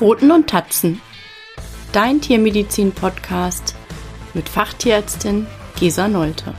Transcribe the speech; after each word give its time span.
Pfoten 0.00 0.30
und 0.30 0.48
Tatzen. 0.48 0.98
Dein 1.92 2.22
Tiermedizin-Podcast 2.22 3.76
mit 4.32 4.48
Fachtierärztin 4.48 5.46
Gesa 5.78 6.08
Nolte. 6.08 6.54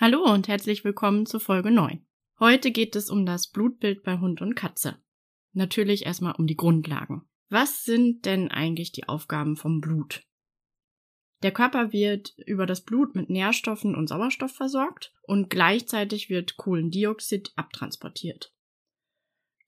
Hallo 0.00 0.22
und 0.32 0.46
herzlich 0.46 0.84
willkommen 0.84 1.26
zu 1.26 1.40
Folge 1.40 1.72
9. 1.72 2.06
Heute 2.38 2.70
geht 2.70 2.94
es 2.94 3.10
um 3.10 3.26
das 3.26 3.48
Blutbild 3.50 4.04
bei 4.04 4.20
Hund 4.20 4.40
und 4.40 4.54
Katze. 4.54 5.02
Natürlich 5.52 6.06
erstmal 6.06 6.36
um 6.36 6.46
die 6.46 6.54
Grundlagen. 6.56 7.26
Was 7.50 7.84
sind 7.84 8.24
denn 8.24 8.50
eigentlich 8.50 8.92
die 8.92 9.08
Aufgaben 9.08 9.56
vom 9.56 9.80
Blut? 9.80 10.22
Der 11.42 11.52
Körper 11.52 11.92
wird 11.92 12.34
über 12.46 12.64
das 12.64 12.80
Blut 12.82 13.14
mit 13.14 13.28
Nährstoffen 13.28 13.94
und 13.94 14.08
Sauerstoff 14.08 14.52
versorgt 14.52 15.12
und 15.22 15.50
gleichzeitig 15.50 16.30
wird 16.30 16.56
Kohlendioxid 16.56 17.52
abtransportiert. 17.56 18.54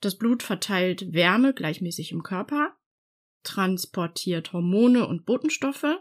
Das 0.01 0.17
Blut 0.17 0.43
verteilt 0.43 1.13
Wärme 1.13 1.53
gleichmäßig 1.55 2.13
im 2.13 2.23
Körper, 2.23 2.75
transportiert 3.43 4.53
Hormone 4.53 5.07
und 5.07 5.27
Botenstoffe 5.27 5.99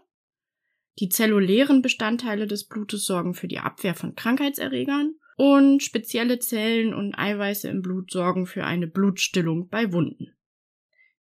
die 0.99 1.09
zellulären 1.09 1.81
Bestandteile 1.81 2.47
des 2.47 2.67
Blutes 2.67 3.05
sorgen 3.05 3.33
für 3.33 3.47
die 3.47 3.59
Abwehr 3.59 3.95
von 3.95 4.15
Krankheitserregern 4.15 5.15
und 5.37 5.81
spezielle 5.81 6.39
Zellen 6.39 6.93
und 6.93 7.15
Eiweiße 7.15 7.67
im 7.69 7.81
Blut 7.81 8.11
sorgen 8.11 8.45
für 8.45 8.65
eine 8.65 8.87
Blutstillung 8.87 9.69
bei 9.69 9.91
Wunden. 9.93 10.35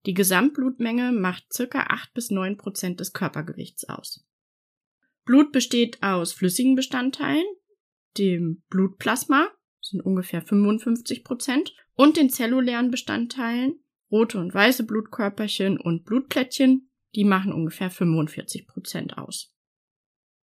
Die 0.06 0.14
Gesamtblutmenge 0.14 1.12
macht 1.12 1.52
circa 1.52 1.86
8 1.88 2.14
bis 2.14 2.30
9 2.30 2.56
Prozent 2.56 3.00
des 3.00 3.12
Körpergewichts 3.12 3.88
aus. 3.88 4.26
Blut 5.24 5.52
besteht 5.52 6.02
aus 6.02 6.32
flüssigen 6.32 6.74
Bestandteilen, 6.74 7.44
dem 8.16 8.62
Blutplasma, 8.68 9.48
sind 9.80 10.00
ungefähr 10.00 10.42
55 10.42 11.22
Prozent, 11.24 11.74
und 11.94 12.16
den 12.16 12.30
zellulären 12.30 12.90
Bestandteilen, 12.90 13.80
rote 14.10 14.38
und 14.38 14.54
weiße 14.54 14.84
Blutkörperchen 14.84 15.78
und 15.78 16.04
Blutplättchen, 16.04 16.90
die 17.14 17.24
machen 17.24 17.52
ungefähr 17.52 17.90
45 17.90 18.66
Prozent 18.66 19.18
aus. 19.18 19.54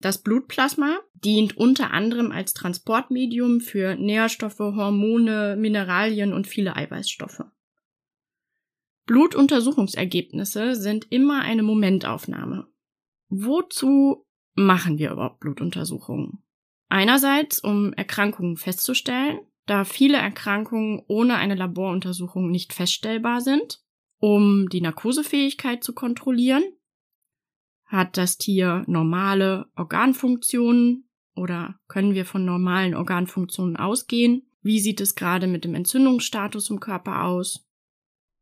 Das 0.00 0.22
Blutplasma 0.22 0.98
dient 1.14 1.56
unter 1.56 1.92
anderem 1.92 2.32
als 2.32 2.52
Transportmedium 2.52 3.60
für 3.60 3.94
Nährstoffe, 3.94 4.58
Hormone, 4.58 5.56
Mineralien 5.56 6.32
und 6.32 6.46
viele 6.46 6.76
Eiweißstoffe. 6.76 7.44
Blutuntersuchungsergebnisse 9.06 10.74
sind 10.74 11.06
immer 11.10 11.42
eine 11.42 11.62
Momentaufnahme. 11.62 12.66
Wozu 13.28 14.26
machen 14.54 14.98
wir 14.98 15.12
überhaupt 15.12 15.40
Blutuntersuchungen? 15.40 16.42
Einerseits, 16.88 17.58
um 17.58 17.92
Erkrankungen 17.92 18.56
festzustellen, 18.56 19.40
da 19.66 19.84
viele 19.84 20.18
Erkrankungen 20.18 21.02
ohne 21.08 21.36
eine 21.36 21.56
Laboruntersuchung 21.56 22.50
nicht 22.50 22.72
feststellbar 22.72 23.40
sind, 23.40 23.80
um 24.18 24.68
die 24.68 24.80
Narkosefähigkeit 24.80 25.82
zu 25.82 25.92
kontrollieren 25.92 26.62
hat 27.86 28.16
das 28.16 28.36
Tier 28.36 28.84
normale 28.86 29.66
Organfunktionen 29.76 31.08
oder 31.34 31.78
können 31.88 32.14
wir 32.14 32.26
von 32.26 32.44
normalen 32.44 32.94
Organfunktionen 32.94 33.76
ausgehen? 33.76 34.50
Wie 34.62 34.80
sieht 34.80 35.00
es 35.00 35.14
gerade 35.14 35.46
mit 35.46 35.64
dem 35.64 35.74
Entzündungsstatus 35.74 36.70
im 36.70 36.80
Körper 36.80 37.24
aus? 37.24 37.65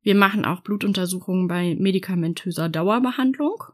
Wir 0.04 0.15
machen 0.15 0.44
auch 0.44 0.60
Blutuntersuchungen 0.60 1.48
bei 1.48 1.75
medikamentöser 1.75 2.69
Dauerbehandlung, 2.69 3.65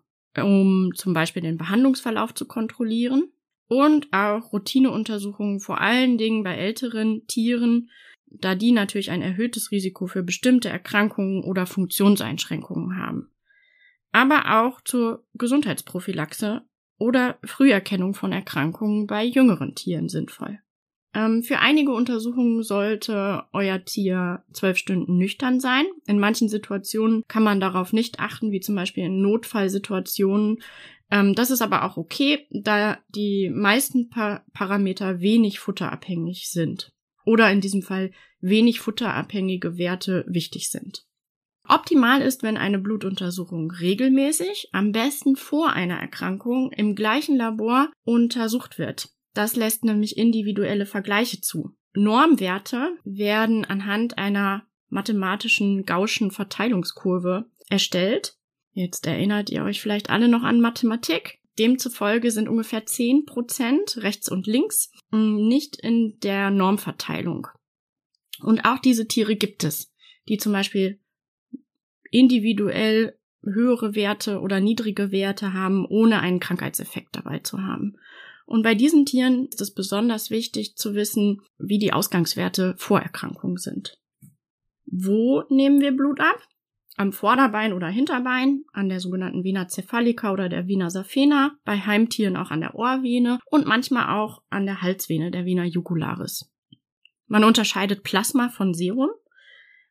um 0.42 0.92
zum 0.94 1.12
Beispiel 1.12 1.42
den 1.42 1.58
Behandlungsverlauf 1.58 2.32
zu 2.32 2.46
kontrollieren. 2.46 3.24
Und 3.66 4.08
auch 4.12 4.52
Routineuntersuchungen 4.52 5.60
vor 5.60 5.80
allen 5.80 6.16
Dingen 6.16 6.42
bei 6.42 6.56
älteren 6.56 7.26
Tieren, 7.26 7.90
da 8.26 8.54
die 8.54 8.72
natürlich 8.72 9.10
ein 9.10 9.22
erhöhtes 9.22 9.70
Risiko 9.70 10.06
für 10.06 10.22
bestimmte 10.22 10.70
Erkrankungen 10.70 11.44
oder 11.44 11.66
Funktionseinschränkungen 11.66 12.96
haben 12.96 13.30
aber 14.12 14.62
auch 14.62 14.80
zur 14.82 15.24
Gesundheitsprophylaxe 15.34 16.62
oder 16.98 17.38
Früherkennung 17.44 18.14
von 18.14 18.32
Erkrankungen 18.32 19.06
bei 19.06 19.24
jüngeren 19.24 19.74
Tieren 19.74 20.08
sinnvoll. 20.08 20.60
Ähm, 21.12 21.42
für 21.42 21.58
einige 21.58 21.92
Untersuchungen 21.92 22.62
sollte 22.62 23.44
euer 23.52 23.84
Tier 23.84 24.44
zwölf 24.52 24.76
Stunden 24.76 25.18
nüchtern 25.18 25.58
sein. 25.58 25.84
In 26.06 26.20
manchen 26.20 26.48
Situationen 26.48 27.22
kann 27.26 27.42
man 27.42 27.60
darauf 27.60 27.92
nicht 27.92 28.20
achten, 28.20 28.52
wie 28.52 28.60
zum 28.60 28.76
Beispiel 28.76 29.04
in 29.04 29.20
Notfallsituationen. 29.20 30.62
Ähm, 31.10 31.34
das 31.34 31.50
ist 31.50 31.62
aber 31.62 31.84
auch 31.84 31.96
okay, 31.96 32.46
da 32.50 32.98
die 33.08 33.50
meisten 33.50 34.08
pa 34.08 34.44
Parameter 34.52 35.20
wenig 35.20 35.58
futterabhängig 35.58 36.48
sind. 36.48 36.92
Oder 37.24 37.50
in 37.50 37.60
diesem 37.60 37.82
Fall 37.82 38.12
wenig 38.40 38.80
futterabhängige 38.80 39.78
Werte 39.78 40.24
wichtig 40.28 40.70
sind. 40.70 41.04
Optimal 41.68 42.22
ist, 42.22 42.42
wenn 42.42 42.56
eine 42.56 42.78
Blutuntersuchung 42.78 43.70
regelmäßig, 43.70 44.70
am 44.72 44.92
besten 44.92 45.36
vor 45.36 45.72
einer 45.72 46.00
Erkrankung, 46.00 46.72
im 46.72 46.94
gleichen 46.94 47.36
Labor 47.36 47.92
untersucht 48.04 48.78
wird. 48.78 49.10
Das 49.34 49.56
lässt 49.56 49.84
nämlich 49.84 50.16
individuelle 50.16 50.86
Vergleiche 50.86 51.40
zu. 51.40 51.76
Normwerte 51.94 52.96
werden 53.04 53.64
anhand 53.64 54.18
einer 54.18 54.66
mathematischen 54.88 55.84
Gaußschen 55.84 56.30
Verteilungskurve 56.30 57.48
erstellt. 57.68 58.36
Jetzt 58.72 59.06
erinnert 59.06 59.50
ihr 59.50 59.64
euch 59.64 59.80
vielleicht 59.80 60.10
alle 60.10 60.28
noch 60.28 60.42
an 60.42 60.60
Mathematik. 60.60 61.40
Demzufolge 61.58 62.30
sind 62.30 62.48
ungefähr 62.48 62.86
10 62.86 63.26
Prozent 63.26 63.98
rechts 63.98 64.28
und 64.30 64.46
links 64.46 64.90
hm, 65.10 65.46
nicht 65.48 65.76
in 65.76 66.18
der 66.22 66.50
Normverteilung. 66.50 67.48
Und 68.42 68.64
auch 68.64 68.78
diese 68.78 69.06
Tiere 69.06 69.36
gibt 69.36 69.64
es, 69.64 69.92
die 70.28 70.38
zum 70.38 70.52
Beispiel 70.52 71.00
individuell 72.10 73.18
höhere 73.42 73.94
Werte 73.94 74.40
oder 74.40 74.60
niedrige 74.60 75.12
Werte 75.12 75.52
haben, 75.52 75.86
ohne 75.86 76.20
einen 76.20 76.40
Krankheitseffekt 76.40 77.16
dabei 77.16 77.38
zu 77.38 77.62
haben. 77.62 77.96
Und 78.50 78.62
bei 78.62 78.74
diesen 78.74 79.06
Tieren 79.06 79.46
ist 79.46 79.60
es 79.60 79.72
besonders 79.72 80.30
wichtig 80.30 80.74
zu 80.74 80.96
wissen, 80.96 81.40
wie 81.58 81.78
die 81.78 81.92
Ausgangswerte 81.92 82.74
vor 82.78 82.98
Erkrankung 82.98 83.58
sind. 83.58 83.96
Wo 84.86 85.44
nehmen 85.50 85.80
wir 85.80 85.92
Blut 85.92 86.18
ab? 86.18 86.48
Am 86.96 87.12
Vorderbein 87.12 87.72
oder 87.72 87.86
Hinterbein, 87.86 88.64
an 88.72 88.88
der 88.88 88.98
sogenannten 88.98 89.44
Vena 89.44 89.68
cephalica 89.68 90.32
oder 90.32 90.48
der 90.48 90.66
Vena 90.66 90.90
saphena, 90.90 91.52
bei 91.64 91.78
Heimtieren 91.78 92.36
auch 92.36 92.50
an 92.50 92.60
der 92.60 92.74
Ohrvene 92.74 93.38
und 93.52 93.68
manchmal 93.68 94.18
auch 94.18 94.42
an 94.50 94.66
der 94.66 94.82
Halsvene, 94.82 95.30
der 95.30 95.46
Vena 95.46 95.64
jugularis. 95.64 96.50
Man 97.28 97.44
unterscheidet 97.44 98.02
Plasma 98.02 98.48
von 98.48 98.74
Serum. 98.74 99.10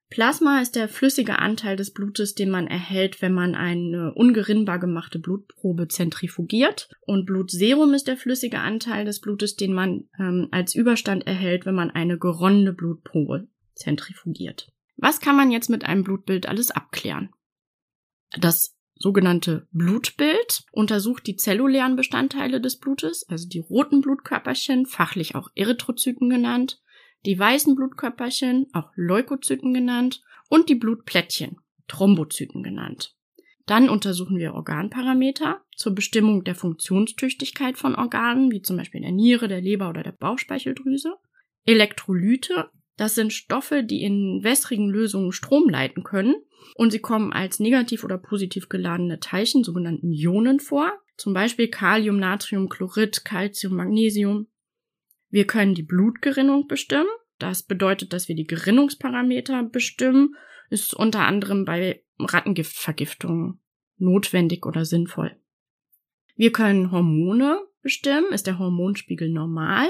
Plasma 0.09 0.59
ist 0.59 0.75
der 0.75 0.89
flüssige 0.89 1.37
Anteil 1.37 1.75
des 1.75 1.93
Blutes, 1.93 2.33
den 2.33 2.49
man 2.49 2.65
erhält, 2.65 3.21
wenn 3.21 3.33
man 3.33 3.53
eine 3.53 4.13
ungerinnbar 4.15 4.79
gemachte 4.79 5.19
Blutprobe 5.19 5.87
zentrifugiert. 5.87 6.89
Und 7.01 7.25
Blutserum 7.25 7.93
ist 7.93 8.07
der 8.07 8.17
flüssige 8.17 8.59
Anteil 8.59 9.05
des 9.05 9.21
Blutes, 9.21 9.55
den 9.55 9.71
man 9.71 10.09
ähm, 10.19 10.47
als 10.49 10.73
Überstand 10.73 11.27
erhält, 11.27 11.67
wenn 11.67 11.75
man 11.75 11.91
eine 11.91 12.17
geronnene 12.17 12.73
Blutprobe 12.73 13.47
zentrifugiert. 13.75 14.71
Was 14.97 15.21
kann 15.21 15.35
man 15.35 15.51
jetzt 15.51 15.69
mit 15.69 15.85
einem 15.85 16.03
Blutbild 16.03 16.47
alles 16.47 16.71
abklären? 16.71 17.29
Das 18.37 18.75
sogenannte 18.95 19.67
Blutbild 19.71 20.63
untersucht 20.71 21.27
die 21.27 21.35
zellulären 21.35 21.95
Bestandteile 21.95 22.59
des 22.59 22.79
Blutes, 22.79 23.27
also 23.29 23.47
die 23.47 23.59
roten 23.59 24.01
Blutkörperchen, 24.01 24.87
fachlich 24.87 25.35
auch 25.35 25.49
Erythrozyten 25.55 26.29
genannt, 26.29 26.81
die 27.25 27.37
weißen 27.37 27.75
Blutkörperchen, 27.75 28.67
auch 28.73 28.91
Leukozyten 28.95 29.73
genannt, 29.73 30.21
und 30.49 30.69
die 30.69 30.75
Blutplättchen, 30.75 31.57
Thrombozyten 31.87 32.63
genannt. 32.63 33.15
Dann 33.65 33.87
untersuchen 33.87 34.37
wir 34.37 34.55
Organparameter 34.55 35.61
zur 35.75 35.93
Bestimmung 35.93 36.43
der 36.43 36.55
Funktionstüchtigkeit 36.55 37.77
von 37.77 37.93
Organen, 37.93 38.51
wie 38.51 38.63
zum 38.63 38.77
Beispiel 38.77 39.01
der 39.01 39.11
Niere, 39.11 39.47
der 39.47 39.61
Leber 39.61 39.89
oder 39.89 40.01
der 40.01 40.11
Bauchspeicheldrüse. 40.11 41.13
Elektrolyte, 41.65 42.71
das 42.97 43.13
sind 43.13 43.31
Stoffe, 43.31 43.83
die 43.83 44.01
in 44.01 44.43
wässrigen 44.43 44.89
Lösungen 44.89 45.31
Strom 45.31 45.69
leiten 45.69 46.03
können 46.03 46.35
und 46.75 46.91
sie 46.91 46.99
kommen 46.99 47.31
als 47.31 47.59
negativ 47.59 48.03
oder 48.03 48.17
positiv 48.17 48.69
geladene 48.69 49.19
Teilchen, 49.19 49.63
sogenannten 49.63 50.11
Ionen 50.11 50.59
vor, 50.59 50.91
zum 51.15 51.33
Beispiel 51.33 51.67
Kalium, 51.67 52.17
Natrium, 52.17 52.69
Chlorid, 52.69 53.23
Calcium, 53.23 53.75
Magnesium. 53.75 54.47
Wir 55.29 55.45
können 55.45 55.75
die 55.75 55.83
Blutgerinnung 55.83 56.67
bestimmen. 56.67 57.09
Das 57.37 57.63
bedeutet, 57.63 58.13
dass 58.13 58.27
wir 58.27 58.35
die 58.35 58.47
Gerinnungsparameter 58.47 59.63
bestimmen. 59.63 60.35
Ist 60.69 60.93
unter 60.93 61.21
anderem 61.21 61.65
bei 61.65 62.03
Rattengiftvergiftungen 62.19 63.59
notwendig 63.97 64.65
oder 64.65 64.85
sinnvoll. 64.85 65.35
Wir 66.35 66.51
können 66.51 66.91
Hormone 66.91 67.59
bestimmen. 67.81 68.31
Ist 68.31 68.47
der 68.47 68.59
Hormonspiegel 68.59 69.29
normal? 69.29 69.87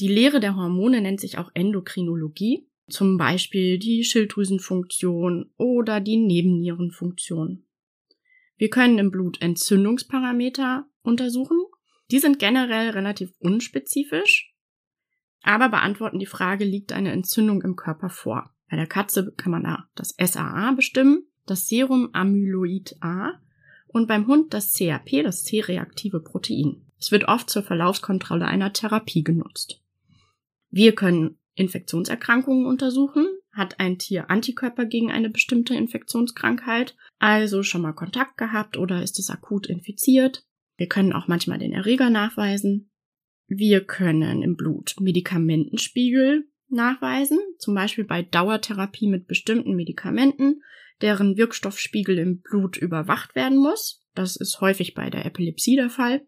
Die 0.00 0.08
Lehre 0.08 0.40
der 0.40 0.56
Hormone 0.56 1.00
nennt 1.00 1.20
sich 1.20 1.38
auch 1.38 1.50
Endokrinologie. 1.54 2.68
zum 2.88 3.18
Beispiel 3.18 3.78
die 3.78 4.02
Schilddrüsenfunktion 4.02 5.50
oder 5.56 6.00
die 6.00 6.16
Nebennierenfunktion. 6.16 7.64
Wir 8.56 8.70
können 8.70 8.98
im 8.98 9.10
Blut 9.10 9.40
Entzündungsparameter 9.40 10.86
untersuchen. 11.02 11.58
Die 12.10 12.18
sind 12.18 12.38
generell 12.38 12.90
relativ 12.90 13.32
unspezifisch, 13.38 14.47
aber 15.42 15.68
beantworten 15.68 16.18
die 16.18 16.26
Frage, 16.26 16.64
liegt 16.64 16.92
eine 16.92 17.12
Entzündung 17.12 17.62
im 17.62 17.76
Körper 17.76 18.10
vor? 18.10 18.50
Bei 18.70 18.76
der 18.76 18.86
Katze 18.86 19.32
kann 19.32 19.52
man 19.52 19.64
da 19.64 19.88
das 19.94 20.14
SAA 20.20 20.72
bestimmen, 20.72 21.26
das 21.46 21.68
Serum 21.68 22.10
Amyloid 22.12 22.96
A 23.00 23.32
und 23.86 24.06
beim 24.06 24.26
Hund 24.26 24.52
das 24.52 24.74
CRP, 24.74 25.22
das 25.22 25.44
C-reaktive 25.44 26.20
Protein. 26.20 26.84
Es 26.98 27.10
wird 27.10 27.28
oft 27.28 27.48
zur 27.48 27.62
Verlaufskontrolle 27.62 28.46
einer 28.46 28.72
Therapie 28.72 29.24
genutzt. 29.24 29.82
Wir 30.70 30.94
können 30.94 31.38
Infektionserkrankungen 31.54 32.66
untersuchen. 32.66 33.26
Hat 33.52 33.80
ein 33.80 33.98
Tier 33.98 34.30
Antikörper 34.30 34.84
gegen 34.84 35.10
eine 35.10 35.30
bestimmte 35.30 35.74
Infektionskrankheit, 35.74 36.96
also 37.18 37.62
schon 37.62 37.82
mal 37.82 37.92
Kontakt 37.92 38.36
gehabt 38.36 38.76
oder 38.76 39.02
ist 39.02 39.18
es 39.18 39.30
akut 39.30 39.66
infiziert? 39.66 40.44
Wir 40.76 40.86
können 40.86 41.12
auch 41.12 41.26
manchmal 41.26 41.58
den 41.58 41.72
Erreger 41.72 42.10
nachweisen. 42.10 42.90
Wir 43.50 43.82
können 43.82 44.42
im 44.42 44.56
Blut 44.56 44.96
Medikamentenspiegel 45.00 46.46
nachweisen, 46.68 47.38
zum 47.56 47.74
Beispiel 47.74 48.04
bei 48.04 48.20
Dauertherapie 48.20 49.08
mit 49.08 49.26
bestimmten 49.26 49.74
Medikamenten, 49.74 50.62
deren 51.00 51.38
Wirkstoffspiegel 51.38 52.18
im 52.18 52.42
Blut 52.42 52.76
überwacht 52.76 53.34
werden 53.34 53.56
muss. 53.56 54.04
Das 54.14 54.36
ist 54.36 54.60
häufig 54.60 54.92
bei 54.92 55.08
der 55.08 55.24
Epilepsie 55.24 55.76
der 55.76 55.88
Fall. 55.88 56.26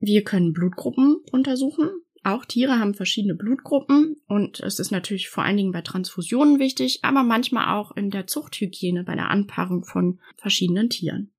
Wir 0.00 0.22
können 0.22 0.52
Blutgruppen 0.52 1.16
untersuchen. 1.32 1.88
Auch 2.22 2.44
Tiere 2.44 2.78
haben 2.78 2.92
verschiedene 2.92 3.34
Blutgruppen 3.34 4.16
und 4.26 4.60
es 4.60 4.78
ist 4.78 4.90
natürlich 4.90 5.30
vor 5.30 5.44
allen 5.44 5.56
Dingen 5.56 5.72
bei 5.72 5.80
Transfusionen 5.80 6.58
wichtig, 6.58 7.00
aber 7.02 7.22
manchmal 7.22 7.74
auch 7.74 7.96
in 7.96 8.10
der 8.10 8.26
Zuchthygiene 8.26 9.04
bei 9.04 9.14
der 9.14 9.30
Anpaarung 9.30 9.84
von 9.84 10.20
verschiedenen 10.36 10.90
Tieren. 10.90 11.32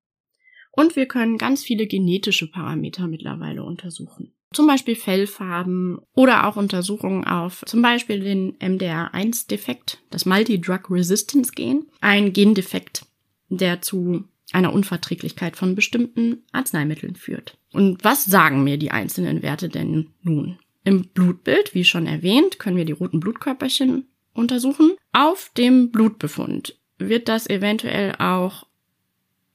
Und 0.72 0.96
wir 0.96 1.06
können 1.06 1.38
ganz 1.38 1.64
viele 1.64 1.86
genetische 1.86 2.50
Parameter 2.50 3.08
mittlerweile 3.08 3.64
untersuchen. 3.64 4.34
Zum 4.54 4.68
Beispiel 4.68 4.96
Fellfarben 4.96 6.00
oder 6.14 6.46
auch 6.46 6.58
Untersuchungen 6.58 7.26
auf 7.26 7.64
zum 7.66 7.82
Beispiel 7.82 8.20
den 8.20 8.58
MDR1-Defekt, 8.58 10.00
das 10.10 10.26
Multi-Drug-Resistance-Gen, 10.26 11.88
ein 12.02 12.34
Gendefekt, 12.34 13.06
der 13.50 13.82
zu 13.82 14.26
einer 14.52 14.74
Unverträglichkeit 14.74 15.56
von 15.56 15.76
bestimmten 15.76 16.44
Arzneimitteln 16.52 17.16
führt. 17.16 17.58
Und 17.72 18.04
was 18.04 18.26
sagen 18.26 18.64
mir 18.64 18.78
die 18.78 18.92
einzelnen 18.92 19.42
Werte 19.42 19.70
denn 19.70 20.10
nun? 20.22 20.60
Im 20.84 21.08
Blutbild, 21.08 21.74
wie 21.74 21.86
schon 21.86 22.08
erwähnt, 22.08 22.60
können 22.60 22.76
wir 22.76 22.86
die 22.86 22.92
roten 22.92 23.20
Blutkörperchen 23.20 24.08
untersuchen. 24.34 24.94
Auf 25.14 25.52
dem 25.56 25.92
Blutbefund 25.92 26.78
wird 26.98 27.30
das 27.30 27.50
eventuell 27.50 28.16
auch 28.18 28.66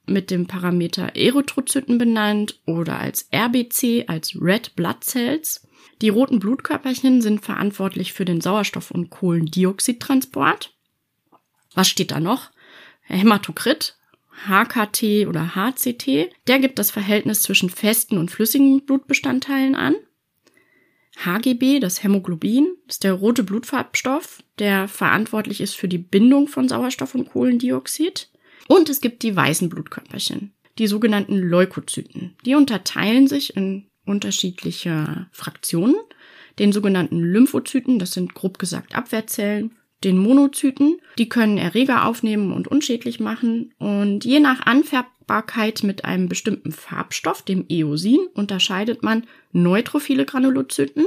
mit 0.07 0.31
dem 0.31 0.47
Parameter 0.47 1.15
Erythrozyten 1.15 1.97
benannt 1.97 2.59
oder 2.65 2.99
als 2.99 3.27
RBC, 3.33 4.05
als 4.07 4.39
Red 4.39 4.75
Blood 4.75 5.03
Cells. 5.03 5.67
Die 6.01 6.09
roten 6.09 6.39
Blutkörperchen 6.39 7.21
sind 7.21 7.43
verantwortlich 7.43 8.13
für 8.13 8.25
den 8.25 8.41
Sauerstoff- 8.41 8.91
und 8.91 9.09
Kohlendioxidtransport. 9.09 10.73
Was 11.73 11.89
steht 11.89 12.11
da 12.11 12.19
noch? 12.19 12.51
Hämatokrit, 13.01 13.95
HKT 14.45 15.27
oder 15.27 15.55
HCT, 15.55 16.29
der 16.47 16.59
gibt 16.59 16.77
das 16.79 16.91
Verhältnis 16.91 17.41
zwischen 17.41 17.69
festen 17.69 18.17
und 18.17 18.29
flüssigen 18.29 18.85
Blutbestandteilen 18.85 19.75
an. 19.75 19.95
HGB, 21.23 21.79
das 21.79 22.03
Hämoglobin, 22.03 22.75
ist 22.87 23.03
der 23.03 23.13
rote 23.13 23.43
Blutfarbstoff, 23.43 24.43
der 24.59 24.87
verantwortlich 24.87 25.61
ist 25.61 25.75
für 25.75 25.87
die 25.87 25.97
Bindung 25.97 26.47
von 26.47 26.69
Sauerstoff 26.69 27.15
und 27.15 27.29
Kohlendioxid. 27.29 28.29
Und 28.67 28.89
es 28.89 29.01
gibt 29.01 29.23
die 29.23 29.35
weißen 29.35 29.69
Blutkörperchen, 29.69 30.53
die 30.77 30.87
sogenannten 30.87 31.37
Leukozyten. 31.37 32.35
Die 32.45 32.55
unterteilen 32.55 33.27
sich 33.27 33.55
in 33.55 33.87
unterschiedliche 34.05 35.27
Fraktionen. 35.31 35.95
Den 36.59 36.71
sogenannten 36.71 37.19
Lymphozyten, 37.19 37.99
das 37.99 38.13
sind 38.13 38.33
grob 38.33 38.57
gesagt 38.57 38.95
Abwehrzellen, 38.95 39.75
den 40.03 40.17
Monozyten, 40.17 40.99
die 41.17 41.29
können 41.29 41.57
Erreger 41.57 42.05
aufnehmen 42.05 42.53
und 42.53 42.67
unschädlich 42.67 43.19
machen 43.19 43.73
und 43.79 44.25
je 44.25 44.39
nach 44.39 44.65
Anfärbbarkeit 44.65 45.83
mit 45.83 46.05
einem 46.05 46.29
bestimmten 46.29 46.71
Farbstoff, 46.71 47.41
dem 47.41 47.65
Eosin, 47.67 48.19
unterscheidet 48.33 49.01
man 49.01 49.25
neutrophile 49.53 50.25
Granulozyten, 50.25 51.05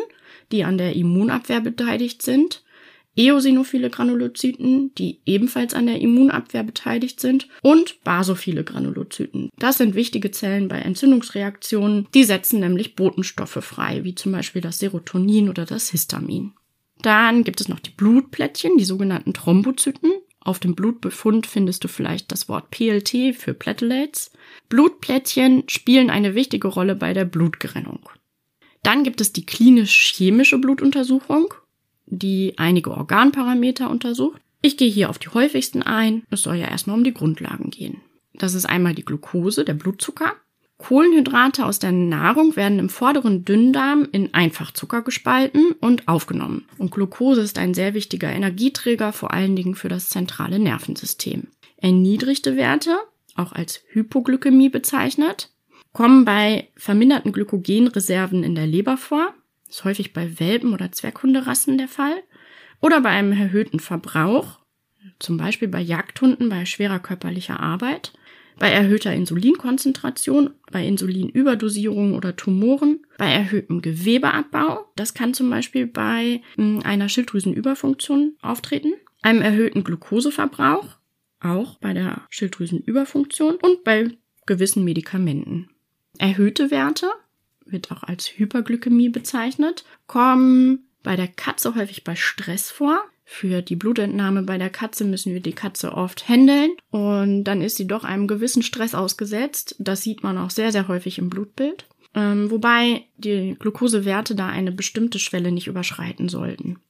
die 0.50 0.64
an 0.64 0.76
der 0.76 0.96
Immunabwehr 0.96 1.60
beteiligt 1.60 2.22
sind, 2.22 2.64
eosinophile 3.20 3.90
Granulozyten, 3.90 4.94
die 4.94 5.20
ebenfalls 5.26 5.74
an 5.74 5.86
der 5.86 6.00
Immunabwehr 6.00 6.62
beteiligt 6.62 7.20
sind, 7.20 7.48
und 7.62 8.02
basophile 8.02 8.64
Granulozyten. 8.64 9.50
Das 9.58 9.78
sind 9.78 9.94
wichtige 9.94 10.30
Zellen 10.30 10.68
bei 10.68 10.78
Entzündungsreaktionen, 10.78 12.08
die 12.14 12.24
setzen 12.24 12.60
nämlich 12.60 12.96
Botenstoffe 12.96 13.62
frei, 13.62 14.04
wie 14.04 14.14
zum 14.14 14.32
Beispiel 14.32 14.62
das 14.62 14.78
Serotonin 14.78 15.48
oder 15.48 15.66
das 15.66 15.90
Histamin. 15.90 16.52
Dann 17.02 17.44
gibt 17.44 17.60
es 17.60 17.68
noch 17.68 17.80
die 17.80 17.90
Blutplättchen, 17.90 18.76
die 18.76 18.84
sogenannten 18.84 19.32
Thrombozyten. 19.32 20.12
Auf 20.42 20.58
dem 20.58 20.74
Blutbefund 20.74 21.46
findest 21.46 21.84
du 21.84 21.88
vielleicht 21.88 22.32
das 22.32 22.48
Wort 22.48 22.70
PLT 22.70 23.36
für 23.36 23.54
Platelets. 23.54 24.32
Blutplättchen 24.68 25.64
spielen 25.68 26.10
eine 26.10 26.34
wichtige 26.34 26.68
Rolle 26.68 26.94
bei 26.94 27.12
der 27.12 27.26
Blutgerinnung. 27.26 28.08
Dann 28.82 29.04
gibt 29.04 29.20
es 29.20 29.32
die 29.32 29.44
klinisch-chemische 29.44 30.58
Blutuntersuchung 30.58 31.52
die 32.10 32.54
einige 32.58 32.90
Organparameter 32.90 33.90
untersucht. 33.90 34.40
Ich 34.62 34.76
gehe 34.76 34.90
hier 34.90 35.08
auf 35.08 35.18
die 35.18 35.28
häufigsten 35.28 35.82
ein. 35.82 36.24
Es 36.30 36.42
soll 36.42 36.56
ja 36.56 36.68
erstmal 36.68 36.96
um 36.96 37.04
die 37.04 37.14
Grundlagen 37.14 37.70
gehen. 37.70 38.02
Das 38.34 38.54
ist 38.54 38.66
einmal 38.66 38.94
die 38.94 39.04
Glucose, 39.04 39.64
der 39.64 39.74
Blutzucker. 39.74 40.34
Kohlenhydrate 40.76 41.66
aus 41.66 41.78
der 41.78 41.92
Nahrung 41.92 42.56
werden 42.56 42.78
im 42.78 42.88
vorderen 42.88 43.44
Dünndarm 43.44 44.08
in 44.12 44.32
Einfachzucker 44.32 45.02
gespalten 45.02 45.72
und 45.80 46.08
aufgenommen. 46.08 46.66
Und 46.78 46.90
Glucose 46.90 47.42
ist 47.42 47.58
ein 47.58 47.74
sehr 47.74 47.92
wichtiger 47.92 48.30
Energieträger, 48.30 49.12
vor 49.12 49.32
allen 49.32 49.56
Dingen 49.56 49.74
für 49.74 49.88
das 49.88 50.08
zentrale 50.08 50.58
Nervensystem. 50.58 51.48
Erniedrigte 51.76 52.56
Werte, 52.56 52.98
auch 53.34 53.52
als 53.52 53.82
Hypoglykämie 53.88 54.70
bezeichnet, 54.70 55.50
kommen 55.92 56.24
bei 56.24 56.68
verminderten 56.76 57.32
Glykogenreserven 57.32 58.42
in 58.42 58.54
der 58.54 58.66
Leber 58.66 58.96
vor 58.96 59.34
ist 59.70 59.84
häufig 59.84 60.12
bei 60.12 60.38
Welpen 60.38 60.74
oder 60.74 60.92
Zwerghunderassen 60.92 61.78
der 61.78 61.88
Fall. 61.88 62.22
Oder 62.80 63.00
bei 63.00 63.10
einem 63.10 63.32
erhöhten 63.32 63.78
Verbrauch, 63.78 64.58
zum 65.18 65.36
Beispiel 65.36 65.68
bei 65.68 65.80
Jagdhunden 65.80 66.48
bei 66.48 66.64
schwerer 66.64 66.98
körperlicher 66.98 67.60
Arbeit, 67.60 68.12
bei 68.58 68.70
erhöhter 68.70 69.14
Insulinkonzentration, 69.14 70.50
bei 70.70 70.86
Insulinüberdosierung 70.86 72.14
oder 72.14 72.36
Tumoren, 72.36 73.00
bei 73.16 73.30
erhöhtem 73.30 73.80
Gewebeabbau, 73.80 74.90
das 74.96 75.14
kann 75.14 75.34
zum 75.34 75.48
Beispiel 75.48 75.86
bei 75.86 76.42
hm, 76.56 76.82
einer 76.84 77.08
Schilddrüsenüberfunktion 77.08 78.36
auftreten, 78.42 78.92
einem 79.22 79.40
erhöhten 79.40 79.84
Glukoseverbrauch, 79.84 80.98
auch 81.40 81.78
bei 81.78 81.94
der 81.94 82.22
Schilddrüsenüberfunktion 82.28 83.56
und 83.56 83.84
bei 83.84 84.10
gewissen 84.46 84.84
Medikamenten. 84.84 85.68
Erhöhte 86.18 86.70
Werte 86.70 87.10
wird 87.72 87.90
auch 87.90 88.02
als 88.02 88.26
Hyperglykämie 88.26 89.08
bezeichnet, 89.08 89.84
kommen 90.06 90.86
bei 91.02 91.16
der 91.16 91.28
Katze 91.28 91.74
häufig 91.74 92.04
bei 92.04 92.16
Stress 92.16 92.70
vor. 92.70 93.00
Für 93.24 93.62
die 93.62 93.76
Blutentnahme 93.76 94.42
bei 94.42 94.58
der 94.58 94.70
Katze 94.70 95.04
müssen 95.04 95.32
wir 95.32 95.40
die 95.40 95.52
Katze 95.52 95.92
oft 95.92 96.28
händeln 96.28 96.72
und 96.90 97.44
dann 97.44 97.62
ist 97.62 97.76
sie 97.76 97.86
doch 97.86 98.02
einem 98.02 98.26
gewissen 98.26 98.62
Stress 98.62 98.94
ausgesetzt. 98.94 99.76
Das 99.78 100.02
sieht 100.02 100.24
man 100.24 100.36
auch 100.36 100.50
sehr, 100.50 100.72
sehr 100.72 100.88
häufig 100.88 101.18
im 101.18 101.30
Blutbild. 101.30 101.86
Ähm, 102.12 102.50
wobei 102.50 103.04
die 103.18 103.54
Glukosewerte 103.56 104.34
da 104.34 104.48
eine 104.48 104.72
bestimmte 104.72 105.20
Schwelle 105.20 105.52
nicht 105.52 105.68
überschreiten 105.68 106.28
sollten. 106.28 106.80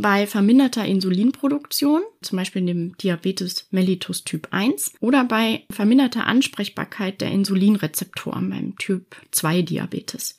Bei 0.00 0.28
verminderter 0.28 0.84
Insulinproduktion, 0.84 2.02
zum 2.22 2.36
Beispiel 2.36 2.60
in 2.60 2.66
dem 2.68 2.96
Diabetes 2.98 3.66
mellitus 3.72 4.22
Typ 4.22 4.46
1 4.52 4.92
oder 5.00 5.24
bei 5.24 5.64
verminderter 5.72 6.24
Ansprechbarkeit 6.24 7.20
der 7.20 7.32
Insulinrezeptoren 7.32 8.48
beim 8.48 8.78
Typ 8.78 9.16
2 9.32 9.62
Diabetes. 9.62 10.36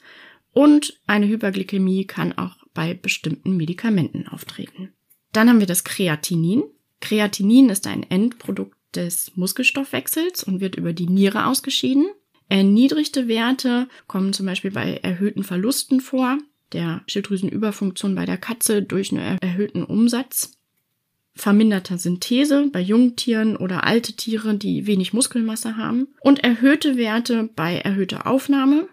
Und 0.53 0.97
eine 1.07 1.27
Hyperglykämie 1.27 2.05
kann 2.05 2.37
auch 2.37 2.55
bei 2.73 2.93
bestimmten 2.93 3.57
Medikamenten 3.57 4.29
auftreten. 4.29 4.93
Dann 5.33 5.49
haben 5.49 5.59
wir 5.59 5.67
das 5.67 5.83
Kreatinin. 5.83 6.63
Kreatinin 7.01 7.69
ist 7.69 7.85
ein 7.85 8.03
Endprodukt 8.03 8.77
des 8.95 9.33
Muskelstoffwechsels 9.35 10.41
und 10.41 10.61
wird 10.61 10.75
über 10.75 10.93
die 10.93 11.07
Niere 11.07 11.47
ausgeschieden. 11.47 12.07
Erniedrigte 12.47 13.27
Werte 13.27 13.89
kommen 14.07 14.31
zum 14.31 14.45
Beispiel 14.45 14.71
bei 14.71 14.95
erhöhten 15.03 15.43
Verlusten 15.43 15.99
vor 15.99 16.37
der 16.73 17.01
Schilddrüsenüberfunktion 17.07 18.15
bei 18.15 18.25
der 18.25 18.37
Katze 18.37 18.81
durch 18.81 19.11
einen 19.11 19.37
erhöhten 19.39 19.83
Umsatz, 19.83 20.57
verminderter 21.35 21.97
Synthese 21.97 22.69
bei 22.71 22.81
Jungtieren 22.81 23.55
oder 23.55 23.85
alte 23.85 24.13
Tiere, 24.13 24.55
die 24.55 24.87
wenig 24.87 25.13
Muskelmasse 25.13 25.77
haben 25.77 26.07
und 26.21 26.43
erhöhte 26.43 26.97
Werte 26.97 27.49
bei 27.55 27.77
erhöhter 27.77 28.27
Aufnahme. 28.27 28.87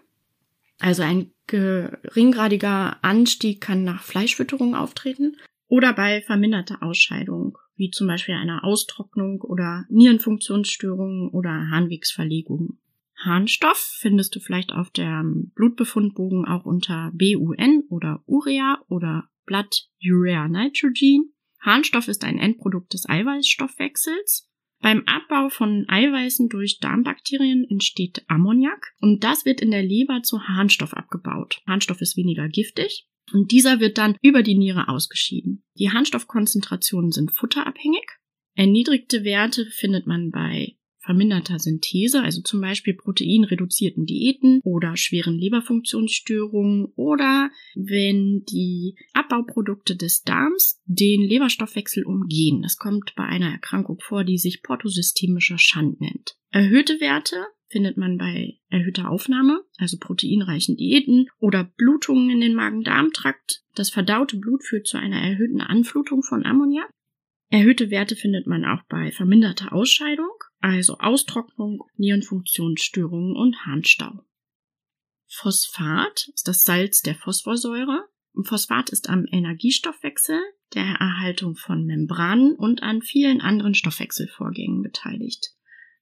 Also 0.79 1.03
ein 1.03 1.31
geringgradiger 1.47 2.97
Anstieg 3.03 3.61
kann 3.61 3.83
nach 3.83 4.03
Fleischfütterung 4.03 4.75
auftreten. 4.75 5.37
oder 5.69 5.91
bei 5.91 6.21
verminderter 6.21 6.81
Ausscheidung, 6.81 7.57
wie 7.75 7.91
zum 7.91 8.07
Beispiel 8.07 8.35
einer 8.35 8.63
Austrocknung 8.63 9.41
oder 9.41 9.85
Nierenfunktionsstörungen 9.89 11.29
oder 11.29 11.69
Harnwegsverlegungen. 11.69 12.79
Harnstoff 13.17 13.77
findest 13.99 14.35
du 14.35 14.39
vielleicht 14.39 14.71
auf 14.71 14.91
dem 14.91 15.51
Blutbefundbogen 15.55 16.45
auch 16.45 16.65
unter 16.65 17.11
BUN 17.13 17.83
oder 17.89 18.23
Urea 18.27 18.79
oder 18.89 19.29
Blood 19.45 19.87
Urea 20.03 20.47
Nitrogen. 20.47 21.33
Harnstoff 21.59 22.07
ist 22.07 22.23
ein 22.23 22.37
Endprodukt 22.37 22.93
des 22.93 23.09
Eiweißstoffwechsels. 23.09 24.47
Beim 24.79 25.03
Abbau 25.07 25.49
von 25.49 25.85
Eiweißen 25.87 26.49
durch 26.49 26.79
Darmbakterien 26.79 27.65
entsteht 27.67 28.23
Ammoniak 28.27 28.93
und 29.01 29.23
das 29.23 29.45
wird 29.45 29.61
in 29.61 29.71
der 29.71 29.83
Leber 29.83 30.21
zu 30.21 30.43
Harnstoff 30.47 30.93
abgebaut. 30.93 31.61
Harnstoff 31.65 32.01
ist 32.01 32.15
weniger 32.15 32.47
giftig 32.47 33.07
und 33.33 33.51
dieser 33.51 33.79
wird 33.79 33.97
dann 33.97 34.15
über 34.21 34.43
die 34.43 34.55
Niere 34.55 34.87
ausgeschieden. 34.87 35.63
Die 35.79 35.91
Harnstoffkonzentrationen 35.91 37.11
sind 37.11 37.31
futterabhängig. 37.31 38.05
Erniedrigte 38.53 39.23
Werte 39.23 39.65
findet 39.65 40.05
man 40.05 40.29
bei 40.29 40.76
verminderter 41.07 41.57
Synthese, 41.57 42.21
also 42.21 42.41
zum 42.41 42.59
Beispiel 42.59 42.93
proteinreduzierten 42.93 44.05
Diäten 44.05 44.59
oder 44.63 44.97
schweren 44.97 45.39
Leberfunktionsstörungen 45.39 46.87
oder 46.95 47.49
wenn 47.75 48.43
die 48.43 48.95
Abbauprodukte 49.13 49.95
des 49.95 50.23
Darms 50.23 50.81
den 50.85 51.21
Leberstoffwechsel 51.21 52.03
umgehen. 52.03 52.61
Das 52.61 52.77
kommt 52.77 53.15
bei 53.15 53.23
einer 53.23 53.49
Erkrankung 53.49 53.99
vor, 54.01 54.25
die 54.25 54.37
sich 54.37 54.61
portosystemischer 54.61 55.57
Schand 55.57 56.01
nennt. 56.01 56.35
Erhöhte 56.51 56.99
Werte 56.99 57.37
findet 57.69 57.97
man 57.97 58.17
bei 58.17 58.57
erhöhter 58.69 59.09
Aufnahme, 59.09 59.61
also 59.77 59.97
proteinreichen 59.97 60.75
Diäten 60.75 61.27
oder 61.39 61.63
Blutungen 61.63 62.29
in 62.29 62.41
den 62.41 62.53
Magen-Darm-Trakt. 62.53 63.63
Das 63.75 63.89
verdaute 63.89 64.37
Blut 64.37 64.63
führt 64.63 64.87
zu 64.87 64.97
einer 64.97 65.21
erhöhten 65.21 65.61
Anflutung 65.61 66.21
von 66.23 66.45
Ammoniak. 66.45 66.89
Erhöhte 67.49 67.91
Werte 67.91 68.17
findet 68.17 68.45
man 68.45 68.65
auch 68.65 68.83
bei 68.89 69.11
verminderter 69.11 69.71
Ausscheidung 69.71 70.31
also 70.59 70.97
Austrocknung, 70.97 71.83
Nierenfunktionsstörungen 71.95 73.35
und 73.35 73.65
Harnstau. 73.65 74.23
Phosphat 75.27 76.29
ist 76.33 76.47
das 76.47 76.63
Salz 76.63 77.01
der 77.01 77.15
Phosphorsäure. 77.15 78.07
Phosphat 78.43 78.89
ist 78.89 79.09
am 79.09 79.25
Energiestoffwechsel, 79.29 80.39
der 80.73 80.83
Erhaltung 80.83 81.55
von 81.55 81.85
Membranen 81.85 82.55
und 82.55 82.83
an 82.83 83.01
vielen 83.01 83.41
anderen 83.41 83.73
Stoffwechselvorgängen 83.73 84.83
beteiligt. 84.83 85.53